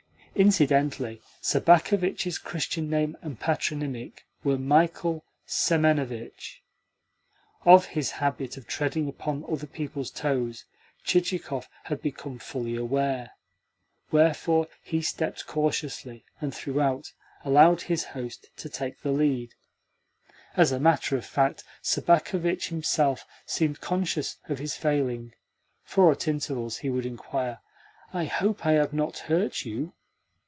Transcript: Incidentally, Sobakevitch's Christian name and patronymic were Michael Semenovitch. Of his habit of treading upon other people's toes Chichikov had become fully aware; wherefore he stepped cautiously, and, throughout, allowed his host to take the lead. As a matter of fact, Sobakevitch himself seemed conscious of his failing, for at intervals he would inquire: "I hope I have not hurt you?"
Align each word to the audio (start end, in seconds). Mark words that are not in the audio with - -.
Incidentally, 0.33 1.21
Sobakevitch's 1.41 2.39
Christian 2.39 2.89
name 2.89 3.15
and 3.21 3.39
patronymic 3.39 4.25
were 4.45 4.57
Michael 4.57 5.25
Semenovitch. 5.45 6.63
Of 7.63 7.87
his 7.87 8.11
habit 8.11 8.55
of 8.57 8.65
treading 8.65 9.09
upon 9.09 9.43
other 9.51 9.67
people's 9.67 10.09
toes 10.09 10.63
Chichikov 11.03 11.67
had 11.83 12.01
become 12.01 12.39
fully 12.39 12.75
aware; 12.77 13.31
wherefore 14.09 14.67
he 14.81 15.01
stepped 15.01 15.45
cautiously, 15.45 16.23
and, 16.39 16.55
throughout, 16.55 17.11
allowed 17.43 17.81
his 17.83 18.05
host 18.05 18.47
to 18.55 18.69
take 18.69 19.01
the 19.01 19.11
lead. 19.11 19.53
As 20.55 20.71
a 20.71 20.79
matter 20.79 21.17
of 21.17 21.25
fact, 21.25 21.65
Sobakevitch 21.83 22.69
himself 22.69 23.25
seemed 23.45 23.81
conscious 23.81 24.37
of 24.47 24.59
his 24.59 24.75
failing, 24.75 25.33
for 25.83 26.09
at 26.09 26.27
intervals 26.27 26.77
he 26.77 26.89
would 26.89 27.05
inquire: 27.05 27.59
"I 28.13 28.25
hope 28.25 28.65
I 28.65 28.71
have 28.71 28.93
not 28.93 29.17
hurt 29.27 29.65
you?" 29.65 29.93